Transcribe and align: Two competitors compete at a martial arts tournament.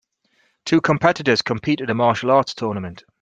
Two 0.65 0.81
competitors 0.81 1.43
compete 1.43 1.79
at 1.79 1.91
a 1.91 1.93
martial 1.93 2.31
arts 2.31 2.55
tournament. 2.55 3.03